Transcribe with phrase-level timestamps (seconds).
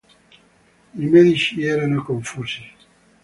[0.95, 2.63] I medici erano confusi.